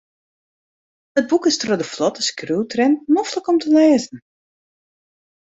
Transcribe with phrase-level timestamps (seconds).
[1.21, 4.17] It boek is troch de flotte skriuwtrant noflik om te lêzen.